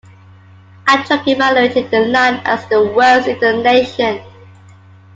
Amtrak 0.87 1.27
evaluated 1.27 1.91
the 1.91 1.99
line 2.07 2.41
as 2.43 2.65
the 2.69 2.83
worst 2.83 3.27
in 3.27 3.39
the 3.39 3.61
nation. 3.61 4.19